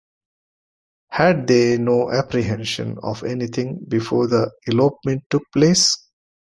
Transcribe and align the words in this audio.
Had 1.11 1.45
they 1.45 1.77
no 1.77 2.11
apprehension 2.11 2.97
of 3.03 3.21
anything 3.23 3.85
before 3.87 4.25
the 4.25 4.51
elopement 4.65 5.25
took 5.29 5.43
place? 5.53 5.95